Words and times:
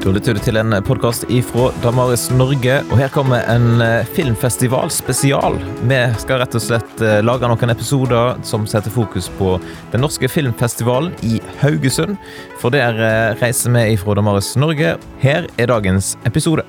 Da 0.00 0.08
lytter 0.08 0.32
du 0.32 0.40
til 0.40 0.56
en 0.56 0.72
podkast 0.80 1.26
ifra 1.28 1.66
Damaris 1.82 2.30
Norge, 2.32 2.78
og 2.88 2.96
her 2.96 3.10
kommer 3.12 3.44
en 3.52 3.82
filmfestivalspesial. 4.16 4.16
filmfestival 4.16 4.88
spesial. 4.94 5.58
Vi 5.92 5.98
skal 6.22 6.40
rett 6.40 6.56
og 6.56 6.64
slett 6.64 7.04
eh, 7.04 7.18
lage 7.20 7.44
noen 7.44 7.74
episoder 7.74 8.40
som 8.40 8.64
setter 8.64 8.96
fokus 8.96 9.28
på 9.36 9.58
den 9.92 10.00
norske 10.00 10.32
filmfestivalen 10.32 11.12
i 11.20 11.36
Haugesund. 11.60 12.16
For 12.64 12.72
der 12.72 12.96
eh, 12.96 13.36
reiser 13.44 13.76
vi 13.76 13.90
ifra 13.98 14.16
Damaris 14.16 14.54
Norge. 14.56 14.96
Her 15.20 15.52
er 15.60 15.68
dagens 15.68 16.14
episode. 16.24 16.64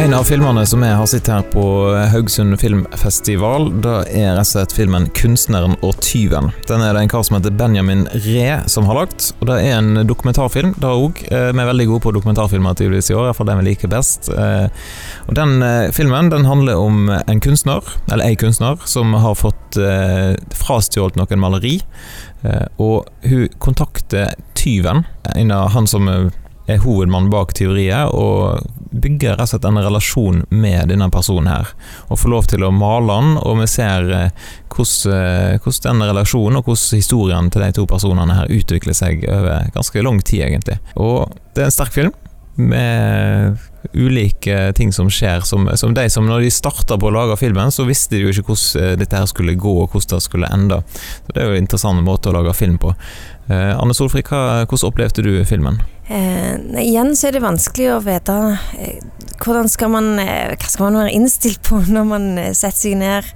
En 0.00 0.14
av 0.16 0.24
filmene 0.24 0.62
som 0.64 0.80
jeg 0.80 0.96
har 0.96 1.08
sett 1.10 1.26
her 1.28 1.42
på 1.52 1.62
Haugesund 2.08 2.56
filmfestival, 2.56 3.66
da 3.84 3.98
er 4.08 4.30
rett 4.38 4.46
og 4.46 4.48
slett 4.48 4.72
filmen 4.72 5.10
'Kunstneren 5.12 5.74
og 5.84 5.98
tyven'. 6.00 6.48
Den 6.70 6.80
er 6.80 6.94
det 6.96 7.02
en 7.02 7.10
kar 7.12 7.22
som 7.26 7.36
heter 7.36 7.52
Benjamin 7.52 8.06
Ree 8.14 8.62
som 8.66 8.88
har 8.88 8.96
lagt, 8.96 9.34
og 9.40 9.50
det 9.50 9.58
er 9.60 9.76
en 9.76 10.06
dokumentarfilm. 10.08 10.72
det 10.80 10.88
òg. 10.88 11.20
Eh, 11.30 11.52
vi 11.52 11.60
er 11.60 11.68
veldig 11.68 11.86
gode 11.86 12.00
på 12.00 12.14
dokumentarfilmer 12.16 12.74
tydeligvis 12.74 13.10
i 13.10 13.14
år, 13.14 13.26
iallfall 13.26 13.46
den 13.46 13.58
vi 13.58 13.68
liker 13.68 13.88
best. 13.88 14.30
Eh, 14.30 14.68
og 15.28 15.34
Den 15.34 15.62
eh, 15.62 15.92
filmen 15.92 16.30
den 16.30 16.46
handler 16.46 16.80
om 16.80 17.10
en 17.10 17.40
kunstner, 17.40 17.84
eller 18.10 18.24
ei 18.24 18.36
kunstner, 18.36 18.78
som 18.86 19.12
har 19.12 19.34
fått 19.34 19.76
frastjålet 20.54 21.16
noen 21.16 21.40
maleri. 21.40 21.80
Og 22.78 23.04
hun 23.22 23.48
kontakter 23.58 24.34
tyven, 24.54 25.04
en 25.36 25.50
av 25.50 25.70
han 25.70 25.86
som 25.86 26.08
er 26.08 26.78
hovedmannen 26.78 27.30
bak 27.30 27.54
tyveriet, 27.54 28.08
og 28.14 28.64
bygger 28.90 29.36
rett 29.36 29.46
og 29.46 29.52
slett 29.52 29.66
en 29.68 29.80
relasjon 29.80 30.44
med 30.50 30.90
denne 30.90 31.10
personen 31.12 31.50
her. 31.50 31.72
Og 32.08 32.20
får 32.20 32.32
lov 32.34 32.48
til 32.50 32.64
å 32.66 32.72
male 32.74 33.18
den, 33.20 33.36
og 33.40 33.60
vi 33.62 33.68
ser 33.70 34.10
eh, 34.16 34.48
hvordan, 34.70 35.18
eh, 35.18 35.58
hvordan 35.62 36.02
den 36.02 36.08
relasjonen 36.10 36.60
og 36.60 36.70
hvordan 36.70 37.02
historien 37.02 37.50
til 37.52 37.64
de 37.66 37.72
to 37.78 37.86
personene 37.90 38.38
her 38.38 38.54
utvikler 38.60 38.96
seg 38.96 39.26
over 39.30 39.70
ganske 39.74 40.06
lang 40.06 40.22
tid, 40.22 40.46
egentlig. 40.48 40.80
Og 40.96 41.30
det 41.54 41.64
er 41.64 41.70
en 41.70 41.78
sterk 41.78 41.96
film. 41.96 42.16
Med 42.60 43.56
ulike 43.96 44.72
ting 44.76 44.92
som 44.92 45.08
skjer. 45.10 45.40
Som, 45.46 45.70
som 45.76 45.94
de 45.94 46.04
som 46.10 46.26
når 46.28 46.44
de 46.44 46.50
starta 46.52 46.98
på 47.00 47.08
å 47.08 47.14
lage 47.14 47.38
filmen, 47.40 47.72
så 47.72 47.86
visste 47.88 48.16
de 48.16 48.24
jo 48.24 48.34
ikke 48.34 48.50
hvordan 48.50 48.84
eh, 48.84 48.96
dette 49.00 49.22
her 49.22 49.30
skulle 49.30 49.56
gå, 49.58 49.76
og 49.84 49.94
hvordan 49.94 50.18
det 50.18 50.26
skulle 50.26 50.50
ende. 50.52 50.82
Så 51.26 51.34
Det 51.34 51.42
er 51.42 51.48
jo 51.48 51.56
en 51.56 51.64
interessant 51.64 52.04
måte 52.06 52.30
å 52.30 52.36
lage 52.36 52.56
film 52.58 52.78
på. 52.82 52.92
Eh, 53.48 53.72
Anne 53.76 53.96
Solfrid, 53.96 54.28
hvordan 54.30 54.90
opplevde 54.90 55.24
du 55.26 55.32
filmen? 55.48 55.80
Eh, 56.10 56.56
igjen 56.82 57.12
så 57.14 57.28
er 57.28 57.36
det 57.36 57.44
vanskelig 57.44 57.84
å 57.94 58.00
vite 58.02 58.34
eh, 58.82 59.02
hvordan 59.44 59.68
skal 59.70 59.92
man, 59.92 60.08
eh, 60.18 60.56
hva 60.58 60.68
skal 60.68 60.88
man 60.88 61.04
være 61.04 61.14
innstilt 61.14 61.62
på 61.66 61.78
når 61.94 62.08
man 62.08 62.26
eh, 62.38 62.52
setter 62.56 62.80
seg 62.82 62.98
ned. 62.98 63.28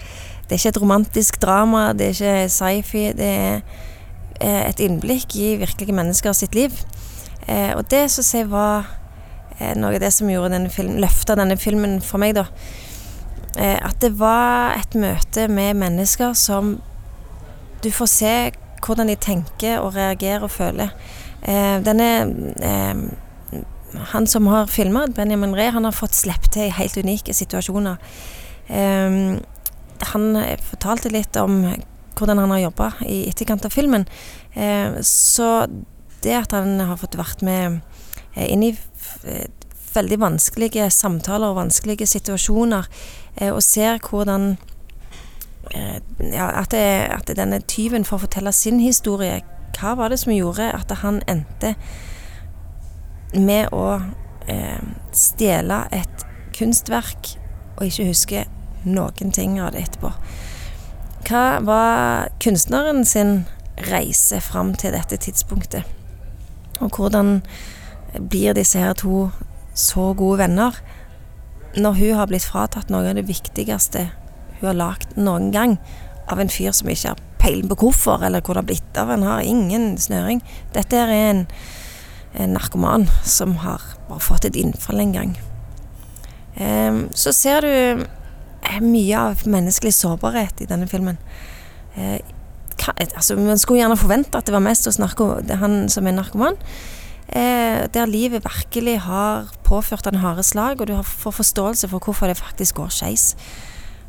Det 0.45 0.57
er 0.57 0.61
ikke 0.61 0.73
et 0.75 0.83
romantisk 0.83 1.39
drama, 1.41 1.93
det 1.97 2.11
er 2.11 2.17
ikke 2.17 2.49
sci-fi. 2.53 3.05
Det 3.17 3.31
er 3.31 3.63
eh, 4.41 4.65
et 4.67 4.83
innblikk 4.83 5.37
i 5.39 5.55
virkelige 5.63 5.95
mennesker 5.97 6.35
sitt 6.37 6.59
liv. 6.59 6.75
og 7.45 7.83
det 7.93 8.07
syns 8.09 8.31
jeg 8.33 8.47
var 8.49 8.87
noe 9.77 9.91
av 9.93 10.01
det 10.01 10.09
som 10.17 10.31
gjorde 10.33 10.55
denne 10.55 10.71
filmen, 10.73 10.97
løfta 11.03 11.35
denne 11.37 11.59
filmen 11.61 11.99
for 12.01 12.17
meg, 12.23 12.33
da. 12.39 12.47
at 13.61 13.99
det 14.01 14.15
var 14.17 14.73
et 14.79 14.97
møte 14.97 15.45
med 15.53 15.77
mennesker 15.77 16.33
som 16.33 16.79
du 17.85 17.91
får 17.93 18.09
se 18.09 18.33
hvordan 18.85 19.11
de 19.11 19.17
tenker 19.17 19.81
og 19.81 19.95
reagerer 19.97 20.45
og 20.45 20.53
føler. 20.53 20.93
Eh, 21.43 21.79
denne 21.85 22.11
eh, 22.61 23.05
Han 24.13 24.27
som 24.27 24.47
har 24.51 24.67
filma, 24.67 25.07
Benjamin 25.07 25.55
Ree, 25.55 25.71
han 25.71 25.85
har 25.85 25.95
fått 25.95 26.17
sluppet 26.19 26.51
til 26.57 26.67
i 26.67 26.75
helt 26.75 26.97
unike 26.99 27.35
situasjoner. 27.35 27.97
Eh, 28.69 29.19
han 30.11 30.25
fortalte 30.67 31.13
litt 31.15 31.37
om 31.39 31.63
hvordan 32.15 32.39
han 32.39 32.51
har 32.55 32.59
jobba 32.59 32.93
i 33.07 33.25
etterkant 33.29 33.65
av 33.65 33.75
filmen. 33.75 34.07
Eh, 34.53 35.01
så 35.03 35.67
det 36.23 36.37
at 36.39 36.55
han 36.57 36.79
har 36.81 36.99
fått 37.01 37.19
vært 37.19 37.45
med 37.45 37.81
eh, 38.35 38.49
inn 38.49 38.65
i 38.67 38.73
eh, 39.25 39.49
veldig 39.95 40.19
vanskelige 40.23 40.89
samtaler 40.91 41.53
og 41.53 41.61
vanskelige 41.61 42.07
situasjoner, 42.11 42.89
og 43.47 43.61
ser 43.63 44.01
hvordan 44.03 44.57
ja, 45.75 46.49
at, 46.61 46.71
det, 46.71 46.85
at, 47.11 47.31
denne 47.37 47.61
tyven 47.69 48.05
får 48.05 48.25
fortelle 48.27 48.53
sin 48.53 48.81
historie. 48.81 49.41
Hva 49.75 49.95
var 49.99 50.13
det 50.13 50.21
som 50.23 50.33
gjorde 50.35 50.71
at 50.75 50.93
han 51.03 51.23
endte 51.31 51.75
med 53.35 53.73
å 53.75 53.99
eh, 54.47 54.83
stjele 55.13 55.83
et 55.91 56.27
kunstverk 56.55 57.35
og 57.75 57.89
ikke 57.89 58.07
huske 58.13 58.45
noen 58.87 59.35
ting 59.35 59.59
av 59.61 59.75
det 59.75 59.89
etterpå? 59.89 60.13
Hva 61.25 61.45
var 61.65 62.31
kunstneren 62.45 63.05
sin 63.09 63.45
reise 63.91 64.39
fram 64.45 64.75
til 64.79 64.95
dette 64.95 65.19
tidspunktet? 65.19 65.83
Og 66.83 66.95
hvordan 66.95 67.41
blir 68.31 68.55
disse 68.55 68.79
her 68.79 68.95
to 68.99 69.31
så 69.75 70.13
gode 70.15 70.39
venner 70.45 70.77
når 71.75 71.97
hun 71.99 72.19
har 72.21 72.29
blitt 72.31 72.47
fratatt 72.47 72.93
noe 72.93 73.09
av 73.11 73.17
det 73.19 73.27
viktigste 73.27 74.05
hun 74.65 74.73
har 74.73 74.81
lagd 74.81 75.17
noen 75.21 75.51
gang 75.55 75.79
av 76.31 76.41
en 76.41 76.51
fyr 76.53 76.73
som 76.73 76.89
ikke 76.91 77.13
har 77.13 77.23
peiling 77.43 77.69
på 77.69 77.79
hvorfor, 77.85 78.25
eller 78.25 78.41
hvor 78.41 78.57
det 78.57 78.65
har 78.65 78.71
blitt 78.71 79.01
av. 79.01 79.13
En 79.13 79.27
har 79.27 79.45
ingen 79.45 79.95
snøring. 80.01 80.41
Dette 80.75 80.97
er 80.97 81.13
en, 81.13 81.43
en 82.41 82.55
narkoman 82.57 83.07
som 83.29 83.59
har 83.65 83.85
bare 84.09 84.25
fått 84.25 84.49
et 84.49 84.57
innfall 84.61 85.03
en 85.05 85.13
gang. 85.17 85.35
Um, 86.55 87.01
så 87.13 87.35
ser 87.35 87.67
du 87.67 88.05
eh, 88.05 88.81
mye 88.81 89.19
av 89.19 89.43
menneskelig 89.51 89.93
sårbarhet 89.99 90.63
i 90.65 90.71
denne 90.71 90.89
filmen. 90.89 91.19
Uh, 91.99 92.19
kan, 92.81 92.97
altså, 93.05 93.37
man 93.37 93.61
skulle 93.61 93.83
gjerne 93.83 93.99
forvente 93.99 94.39
at 94.39 94.47
det 94.49 94.55
var 94.55 94.65
mest 94.65 94.87
hos 94.89 94.99
han 94.99 95.81
som 95.93 96.07
er 96.07 96.17
narkoman. 96.17 96.57
Eh, 97.29 97.89
der 97.95 98.07
livet 98.07 98.45
virkelig 98.45 99.01
har 99.01 99.49
påført 99.65 100.05
han 100.05 100.21
harde 100.21 100.43
slag, 100.43 100.81
og 100.81 100.87
du 100.87 101.03
får 101.03 101.31
forståelse 101.31 101.89
for 101.89 101.99
hvorfor 101.99 102.27
det 102.27 102.37
faktisk 102.37 102.75
går 102.75 102.89
skeis. 102.93 103.37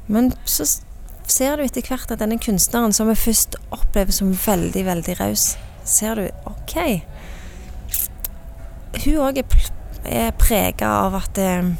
Men 0.08 0.34
så 0.46 0.68
ser 1.28 1.58
du 1.58 1.66
etter 1.66 1.86
hvert 1.86 2.12
at 2.14 2.22
denne 2.22 2.38
kunstneren, 2.42 2.94
som 2.94 3.10
vi 3.10 3.18
først 3.18 3.58
opplever 3.74 4.14
som 4.14 4.34
veldig, 4.34 4.86
veldig 4.86 5.18
raus, 5.22 5.56
ser 5.86 6.20
du 6.20 6.30
OK. 6.50 6.78
Hun 9.06 9.20
òg 9.26 9.42
er, 9.42 9.68
er 10.06 10.32
prega 10.38 10.92
av 11.08 11.18
at 11.18 11.42
eh, 11.42 11.74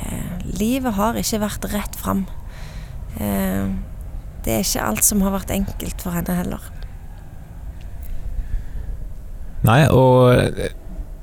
eh, 0.00 0.34
livet 0.60 0.96
har 0.96 1.20
ikke 1.20 1.42
vært 1.44 1.70
rett 1.74 2.00
fram. 2.00 2.26
Eh, 3.20 3.70
det 4.44 4.56
er 4.56 4.64
ikke 4.64 4.88
alt 4.88 5.04
som 5.04 5.22
har 5.24 5.36
vært 5.36 5.52
enkelt 5.52 6.00
for 6.00 6.16
henne 6.16 6.36
heller. 6.40 6.70
Nei, 9.60 9.82
og 9.92 10.79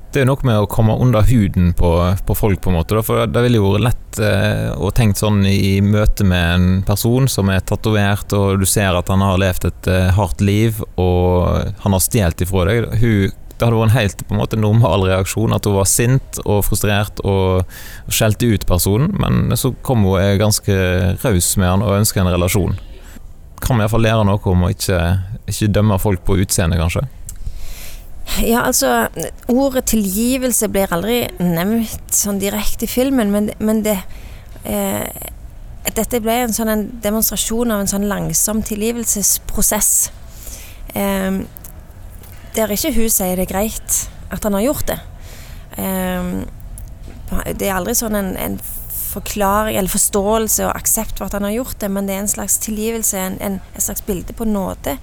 det 0.08 0.20
er 0.20 0.24
jo 0.24 0.30
noe 0.30 0.46
med 0.48 0.62
å 0.62 0.68
komme 0.70 0.94
under 0.96 1.26
huden 1.28 1.74
på, 1.76 1.90
på 2.24 2.36
folk, 2.36 2.62
på 2.64 2.70
en 2.70 2.78
måte. 2.78 2.96
For 3.04 3.28
det 3.28 3.42
ville 3.44 3.60
jo 3.60 3.74
vært 3.74 3.84
lett 3.84 4.20
eh, 4.24 4.86
tenke 4.96 5.20
sånn 5.20 5.42
i 5.44 5.78
møte 5.84 6.24
med 6.24 6.54
en 6.54 6.68
person 6.88 7.28
som 7.28 7.50
er 7.52 7.60
tatovert, 7.68 8.32
og 8.32 8.62
du 8.62 8.64
ser 8.68 8.96
at 8.96 9.12
han 9.12 9.24
har 9.24 9.40
levd 9.40 9.68
et 9.68 9.90
eh, 9.92 10.08
hardt 10.16 10.40
liv, 10.40 10.80
og 10.96 11.74
han 11.84 11.96
har 11.96 12.04
stjålet 12.04 12.46
ifra 12.46 12.64
deg. 12.70 12.88
Hun, 13.02 13.36
det 13.58 13.66
hadde 13.66 13.74
vært 13.74 13.90
en 13.90 13.96
helt 13.98 14.24
på 14.24 14.34
en 14.34 14.40
måte 14.40 14.60
normal 14.60 15.04
reaksjon, 15.10 15.52
at 15.52 15.68
hun 15.68 15.76
var 15.76 15.90
sint 15.90 16.40
og 16.46 16.62
frustrert 16.64 17.20
og, 17.26 17.68
og 18.06 18.16
skjelte 18.16 18.48
ut 18.48 18.64
personen, 18.70 19.12
men 19.20 19.52
så 19.60 19.74
kom 19.84 20.06
hun 20.08 20.22
er 20.22 20.40
ganske 20.40 20.78
raus 21.20 21.52
med 21.60 21.68
han 21.74 21.84
og 21.84 21.98
ønsker 21.98 22.24
en 22.24 22.32
relasjon. 22.32 22.78
Kan 23.60 23.76
vi 23.76 23.84
iallfall 23.84 24.06
lære 24.06 24.24
noe 24.24 24.40
om 24.48 24.64
å 24.64 24.72
ikke, 24.72 25.02
ikke 25.50 25.72
dømme 25.74 26.00
folk 26.00 26.24
på 26.24 26.38
utseendet, 26.40 26.80
kanskje? 26.80 27.04
Ja, 28.36 28.62
altså 28.62 29.08
Ordet 29.48 29.88
tilgivelse 29.90 30.68
blir 30.70 30.92
aldri 30.94 31.22
nevnt 31.40 32.14
sånn 32.14 32.40
direkte 32.42 32.86
i 32.86 32.90
filmen, 32.90 33.32
men, 33.34 33.50
men 33.58 33.82
det 33.86 33.96
eh, 34.68 35.08
Dette 35.96 36.20
ble 36.22 36.34
en 36.44 36.52
sånn 36.54 36.70
en 36.70 36.84
demonstrasjon 37.02 37.72
av 37.72 37.80
en 37.82 37.88
sånn 37.90 38.04
langsom 38.10 38.60
tilgivelsesprosess. 38.66 40.10
Eh, 40.92 41.38
der 42.54 42.74
ikke 42.74 42.92
hun 42.94 43.08
sier 43.10 43.38
det 43.38 43.46
er 43.46 43.52
greit 43.54 43.96
at 44.34 44.44
han 44.44 44.54
har 44.58 44.66
gjort 44.66 44.90
det. 44.90 44.98
Eh, 45.80 46.28
det 47.56 47.70
er 47.70 47.78
aldri 47.78 47.96
sånn 47.96 48.18
en, 48.18 48.34
en, 48.36 48.60
forklaring 49.08 49.78
eller 49.78 49.88
forståelse 49.88 50.66
og 50.66 50.76
aksept 50.76 51.16
for 51.16 51.26
at 51.26 51.34
han 51.38 51.46
har 51.46 51.54
gjort 51.54 51.78
det, 51.80 51.88
men 51.88 52.06
det 52.06 52.12
er 52.14 52.20
en 52.20 52.28
slags 52.28 52.58
tilgivelse, 52.60 53.16
en, 53.16 53.38
en, 53.40 53.54
et 53.72 53.82
slags 53.82 54.04
bilde 54.04 54.36
på 54.36 54.44
nåde. 54.44 54.98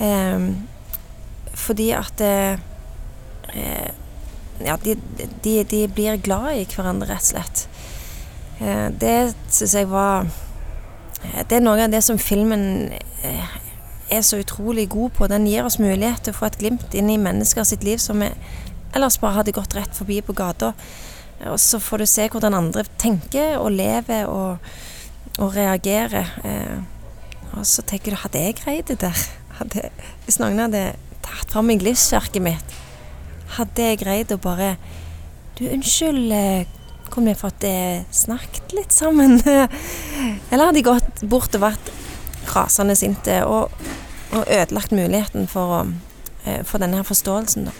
Eh, 0.00 0.46
fordi 1.56 1.90
at 1.96 2.20
eh, 2.24 2.58
eh, 3.54 3.92
Ja, 4.64 4.78
de, 4.80 4.94
de, 5.44 5.64
de, 5.68 5.82
blir 5.92 6.16
glad 6.24 6.54
i 6.56 6.62
hverandre, 6.64 7.10
rett 7.10 7.20
og 7.20 7.28
slett. 7.28 7.66
Eh, 8.60 8.86
det 8.88 9.34
syns 9.52 9.74
jeg 9.76 9.88
var 9.90 10.24
eh, 10.24 11.42
Det 11.44 11.58
er 11.58 11.64
noe 11.64 11.82
av 11.84 11.92
det 11.92 12.00
som 12.04 12.16
filmen 12.16 12.88
eh, 13.22 13.58
er 14.08 14.22
så 14.24 14.40
utrolig 14.40 14.88
god 14.88 15.12
på. 15.18 15.28
Den 15.28 15.44
gir 15.46 15.66
oss 15.68 15.76
mulighet 15.82 16.24
til 16.24 16.32
å 16.32 16.38
få 16.38 16.48
et 16.48 16.58
glimt 16.62 16.96
inn 16.96 17.10
i 17.12 17.18
mennesker 17.20 17.68
sitt 17.68 17.84
liv 17.84 18.00
som 18.00 18.24
vi 18.24 18.30
ellers 18.96 19.20
bare 19.20 19.42
hadde 19.42 19.52
gått 19.52 19.76
rett 19.76 19.92
forbi 19.92 20.22
på 20.24 20.32
gata. 20.32 20.72
Og 21.52 21.60
så 21.60 21.76
får 21.82 22.00
du 22.00 22.06
se 22.08 22.28
hvordan 22.32 22.56
andre 22.56 22.86
tenker 22.96 23.58
og 23.60 23.74
lever 23.76 24.24
og, 24.32 24.70
og 25.36 25.56
reagerer. 25.56 26.32
Eh, 26.44 26.78
Og 27.56 27.64
så 27.64 27.80
tenker 27.82 28.12
du, 28.12 28.18
hadde 28.20 28.40
jeg 28.42 28.56
greid 28.58 28.88
det 28.88 28.98
der? 29.00 29.20
Hadde, 29.56 29.88
hvis 30.24 30.36
noen 30.42 30.58
hadde 30.60 30.80
tatt 31.26 31.52
fram 31.52 31.68
meg 31.70 31.84
livsverket 31.84 32.42
mitt, 32.44 32.74
hadde 33.58 33.90
jeg 33.90 34.02
greid 34.02 34.34
å 34.34 34.40
bare 34.42 34.76
Du, 35.56 35.64
unnskyld, 35.72 36.32
eh, 36.36 36.66
kunne 37.08 37.32
vi 37.32 37.38
fått 37.40 37.64
eh, 37.64 38.02
snakket 38.12 38.74
litt 38.76 38.92
sammen? 38.92 39.38
Eller 40.50 40.66
hadde 40.66 40.82
jeg 40.82 40.84
gått 40.84 41.22
bort 41.24 41.54
og 41.56 41.62
vært 41.62 41.88
rasende 42.52 42.96
sinte 42.98 43.38
og, 43.48 43.72
og 44.36 44.42
ødelagt 44.44 44.92
muligheten 44.92 45.48
for, 45.48 45.78
å, 45.78 45.80
eh, 46.44 46.60
for 46.68 46.82
denne 46.82 47.00
her 47.00 47.08
forståelsen, 47.08 47.70
da? 47.70 47.76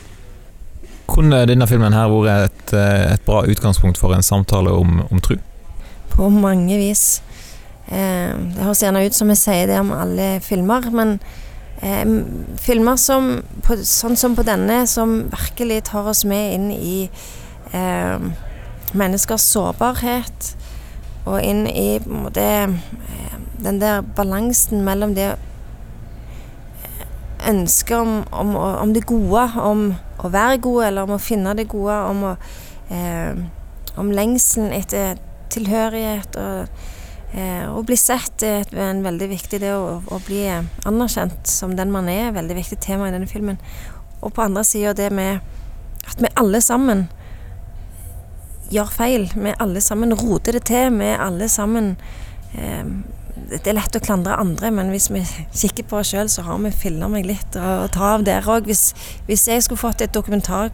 Kunne 1.06 1.44
denne 1.46 1.68
filmen 1.68 1.94
her 1.94 2.10
vært 2.10 2.48
et, 2.48 2.74
eh, 2.80 3.12
et 3.12 3.26
bra 3.28 3.44
utgangspunkt 3.46 4.00
for 4.00 4.16
en 4.16 4.24
samtale 4.24 4.72
om, 4.72 5.02
om 5.10 5.20
tru? 5.20 5.36
På 6.16 6.30
mange 6.32 6.78
vis. 6.80 7.20
Eh, 7.86 8.32
det 8.32 8.64
høres 8.64 8.82
gjerne 8.82 9.04
ut 9.06 9.14
som 9.14 9.30
jeg 9.30 9.42
sier 9.42 9.68
det 9.70 9.78
om 9.84 9.92
alle 9.94 10.36
filmer, 10.42 10.88
men 10.90 11.18
eh, 11.82 12.04
filmer 12.60 12.96
som 13.00 13.40
på, 13.66 13.78
sånn 13.82 14.16
som 14.18 14.36
på 14.36 14.44
denne, 14.46 14.84
som 14.90 15.18
virkelig 15.32 15.82
tar 15.90 16.08
oss 16.10 16.24
med 16.28 16.54
inn 16.54 16.70
i 16.74 17.08
eh, 17.72 18.28
menneskers 18.96 19.46
sårbarhet, 19.52 20.52
og 21.26 21.40
inn 21.42 21.66
i 21.66 21.96
eh, 21.98 22.76
den 23.66 23.80
der 23.82 24.02
balansen 24.16 24.84
mellom 24.86 25.16
det 25.16 25.34
ønsket 27.46 27.98
om, 27.98 28.18
om, 28.32 28.54
om, 28.56 28.92
det 28.94 29.06
gode, 29.06 29.46
om 29.60 29.88
å 30.22 30.30
være 30.32 30.60
god, 30.64 30.82
eller 30.88 31.06
om 31.06 31.16
å 31.16 31.22
finne 31.22 31.54
det 31.58 31.68
gode, 31.70 31.96
om, 32.10 32.22
å, 32.32 32.36
eh, 32.94 33.42
om 34.00 34.12
lengselen 34.14 34.72
etter 34.74 35.18
tilhørighet 35.54 36.38
og 36.40 36.54
Eh, 36.66 37.05
å 37.36 37.82
bli 37.84 37.96
sett 38.00 38.42
er 38.46 38.70
en 38.80 39.02
veldig 39.04 39.26
viktig 39.28 39.60
det 39.60 39.74
å, 39.76 39.98
å, 40.00 40.20
bli 40.24 40.46
anerkjent 40.88 41.48
som 41.50 41.74
den 41.76 41.90
man 41.92 42.08
er, 42.08 42.30
veldig 42.32 42.56
viktig 42.56 42.78
tema 42.80 43.10
i 43.10 43.12
denne 43.12 43.28
filmen. 43.28 43.58
Og 44.22 44.32
på 44.32 44.44
andre 44.46 44.64
sida 44.64 44.94
det 44.96 45.10
med 45.12 45.44
at 46.06 46.22
vi 46.22 46.30
alle 46.40 46.62
sammen 46.64 47.06
gjør 48.72 48.88
feil. 48.94 49.28
Vi 49.34 49.52
alle 49.60 49.82
sammen 49.84 50.14
roter 50.16 50.56
det 50.56 50.64
til. 50.70 50.96
Vi 50.96 51.10
alle 51.12 51.48
sammen 51.52 51.96
eh, 52.56 52.88
Det 53.46 53.68
er 53.68 53.76
lett 53.76 53.94
å 53.94 54.02
klandre 54.02 54.38
andre, 54.40 54.72
men 54.74 54.88
hvis 54.90 55.10
vi 55.12 55.20
kikker 55.54 55.84
på 55.86 56.00
oss 56.00 56.14
sjøl, 56.14 56.30
så 56.32 56.42
har 56.46 56.56
vi 56.64 56.72
filla 56.74 57.06
meg 57.12 57.28
litt 57.28 57.58
å 57.60 57.84
ta 57.92 58.14
av 58.16 58.24
der 58.26 58.48
òg. 58.48 58.66
Hvis, 58.66 58.88
hvis, 59.28 59.44
jeg 59.46 59.62
skulle 59.62 59.82
fått 59.84 60.02
et 60.02 60.14
dokumentar, 60.16 60.72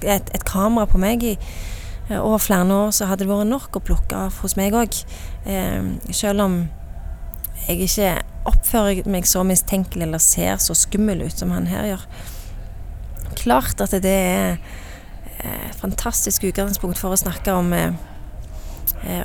et, 0.00 0.32
et 0.34 0.46
kamera 0.48 0.88
på 0.90 0.98
meg 0.98 1.28
i 1.28 1.36
Eh, 1.36 1.79
over 2.18 2.38
flere 2.42 2.74
år 2.74 2.90
så 2.94 3.06
hadde 3.06 3.24
det 3.24 3.30
vært 3.30 3.50
nok 3.50 3.78
å 3.78 3.84
plukke 3.84 4.18
av 4.26 4.40
hos 4.42 4.56
meg 4.58 4.74
òg. 4.74 4.98
Eh, 5.46 5.86
selv 6.10 6.46
om 6.46 6.60
jeg 7.68 7.86
ikke 7.86 8.12
oppfører 8.50 9.06
meg 9.10 9.28
så 9.28 9.44
mistenkelig 9.46 10.08
eller 10.08 10.22
ser 10.22 10.58
så 10.62 10.74
skummel 10.74 11.22
ut 11.22 11.38
som 11.38 11.52
han 11.54 11.68
her 11.70 11.92
gjør. 11.92 12.06
Klart 13.38 13.82
at 13.84 13.94
det 14.02 14.10
er 14.10 14.56
et 15.38 15.44
eh, 15.44 15.70
fantastisk 15.80 16.48
utgangspunkt 16.50 16.98
for 16.98 17.14
å 17.14 17.20
snakke 17.20 17.54
om, 17.54 17.70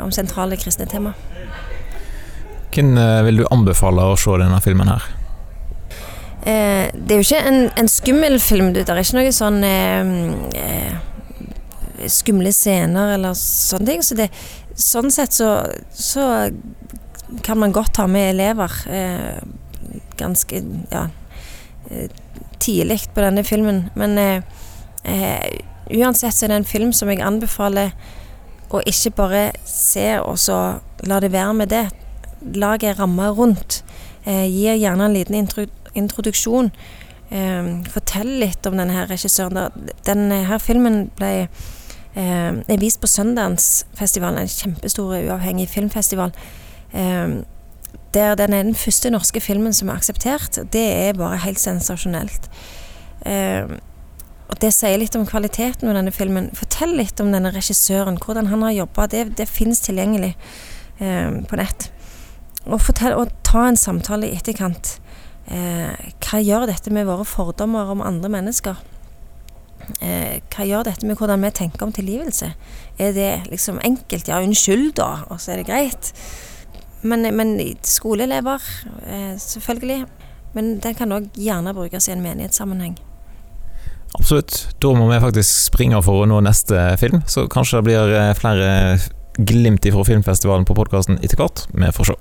om 0.03 0.11
sentrale 0.13 0.59
kristne 0.59 0.85
tema. 0.87 1.15
Hvem 2.75 2.95
vil 3.25 3.41
du 3.41 3.45
anbefale 3.55 4.03
å 4.11 4.17
se 4.19 4.35
denne 4.41 4.59
filmen 4.63 4.91
her? 4.91 5.13
det 6.45 7.09
er 7.09 7.17
jo 7.17 7.23
ikke 7.25 7.47
en, 7.49 7.71
en 7.73 7.87
skummel 7.89 8.35
film. 8.37 8.67
Det 8.75 8.83
er 8.85 8.99
ikke 9.01 9.17
noe 9.17 9.31
sånn 9.33 9.63
eh, 9.65 11.14
skumle 12.11 12.51
scener 12.53 13.15
eller 13.15 13.37
sånne 13.37 13.89
ting. 13.89 14.03
Så 14.05 14.17
det, 14.19 14.29
sånn 14.75 15.11
sett 15.13 15.35
så, 15.35 15.49
så 15.91 16.49
kan 17.45 17.59
man 17.59 17.73
godt 17.75 17.95
ta 17.97 18.07
med 18.07 18.31
elever 18.33 18.71
eh, 18.91 19.39
ganske 20.17 20.61
ja, 20.91 21.07
eh, 21.89 22.09
tidlig 22.59 23.01
på 23.13 23.23
denne 23.23 23.43
filmen. 23.43 23.85
Men 23.95 24.17
eh, 24.17 24.43
eh, 25.03 25.61
uansett 25.91 26.35
så 26.35 26.45
er 26.45 26.53
det 26.53 26.61
en 26.61 26.69
film 26.69 26.93
som 26.93 27.11
jeg 27.11 27.23
anbefaler 27.25 27.95
å 28.73 28.81
ikke 28.89 29.13
bare 29.15 29.43
se 29.69 30.07
og 30.19 30.39
så 30.41 30.59
la 31.05 31.21
det 31.21 31.33
være 31.33 31.53
med 31.61 31.71
det. 31.73 31.85
Lag 32.55 32.83
ei 32.83 32.93
ramme 32.97 33.29
rundt. 33.37 33.81
Eh, 34.25 34.45
gir 34.49 34.77
gjerne 34.77 35.07
en 35.07 35.15
liten 35.15 35.37
intro, 35.37 35.67
introduksjon. 35.93 36.71
Eh, 37.29 37.71
fortell 37.93 38.35
litt 38.41 38.65
om 38.65 38.77
denne 38.77 38.97
her 38.97 39.09
regissøren. 39.09 39.73
Denne 40.05 40.43
her 40.49 40.61
filmen 40.61 41.07
ble 41.17 41.31
eh, 41.45 41.73
er 42.15 42.79
vist 42.79 43.01
på 43.03 43.07
Søndagsfestivalen, 43.11 44.39
en 44.39 44.51
kjempestor 44.51 45.17
uavhengig 45.17 45.67
filmfestival. 45.69 46.31
Eh, 46.93 47.41
der 48.15 48.35
den 48.35 48.53
er 48.53 48.63
den 48.63 48.75
første 48.75 49.09
norske 49.09 49.39
filmen 49.39 49.73
som 49.73 49.89
er 49.89 49.99
akseptert. 49.99 50.59
Det 50.73 50.85
er 50.93 51.17
bare 51.19 51.37
helt 51.43 51.59
sensasjonelt. 51.59 52.49
Eh, 53.25 53.67
og 54.49 54.61
Det 54.61 54.71
sier 54.73 54.97
litt 54.97 55.15
om 55.17 55.25
kvaliteten 55.25 55.87
med 55.87 55.97
denne 55.97 56.13
filmen. 56.13 56.51
Fortell 56.55 56.95
litt 56.95 57.19
om 57.19 57.31
denne 57.33 57.51
regissøren, 57.51 58.19
hvordan 58.21 58.47
han 58.47 58.61
har 58.61 58.71
jobba. 58.71 59.07
Det, 59.07 59.37
det 59.37 59.49
finnes 59.49 59.81
tilgjengelig 59.81 60.35
eh, 60.99 61.41
på 61.49 61.59
nett. 61.59 61.89
Og, 62.65 62.79
fortell, 62.81 63.17
og, 63.17 63.33
ta 63.43 63.67
en 63.67 63.77
samtale 63.77 64.29
i 64.29 64.37
etterkant. 64.37 64.99
Eh, 65.47 66.11
hva 66.23 66.41
gjør 66.41 66.69
dette 66.69 66.93
med 66.93 67.09
våre 67.09 67.25
fordommer 67.25 67.91
om 67.91 68.05
andre 68.05 68.29
mennesker? 68.29 68.79
Eh, 70.01 70.41
hva 70.53 70.65
gjør 70.67 70.85
dette 70.89 71.07
med 71.07 71.17
hvordan 71.19 71.43
vi 71.45 71.53
tenker 71.55 71.85
om 71.85 71.93
tilgivelse? 71.95 72.51
Er 72.99 73.15
det 73.15 73.31
liksom 73.51 73.79
enkelt? 73.83 74.29
Ja, 74.31 74.41
unnskyld, 74.43 74.93
da, 74.99 75.25
og 75.29 75.41
så 75.41 75.53
er 75.53 75.61
det 75.61 75.69
greit. 75.69 76.13
Men, 77.05 77.27
men 77.35 77.57
skoleelever, 77.85 78.63
eh, 79.05 79.33
selvfølgelig. 79.41 80.05
Men 80.55 80.77
den 80.79 80.95
kan 80.95 81.11
òg 81.11 81.27
gjerne 81.35 81.75
brukes 81.75 82.07
i 82.07 82.15
en 82.15 82.23
menighetssammenheng. 82.23 82.95
Absolutt. 84.15 84.61
Da 84.79 84.93
må 84.95 85.09
vi 85.09 85.19
faktisk 85.19 85.67
springe 85.67 85.99
for 86.05 86.23
å 86.23 86.29
nå 86.29 86.39
neste 86.45 86.87
film, 87.01 87.21
så 87.27 87.49
kanskje 87.51 87.81
det 87.81 87.87
blir 87.89 88.15
eh, 88.15 88.33
flere 88.37 88.71
glimt 89.35 89.83
fra 89.91 90.05
filmfestivalen 90.07 90.67
på 90.67 90.77
podkasten 90.77 91.19
etter 91.19 91.39
hvert. 91.41 91.65
Vi 91.75 91.91
får 91.95 92.13
se. 92.13 92.19